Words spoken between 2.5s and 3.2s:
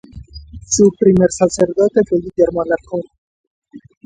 Alarcón.